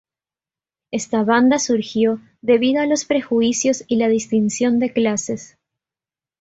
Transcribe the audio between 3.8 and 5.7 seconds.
y la distinción de clases.